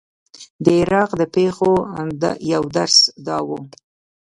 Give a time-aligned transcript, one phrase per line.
[0.63, 1.71] د عراق د پېښو
[2.53, 3.49] یو درس دا و.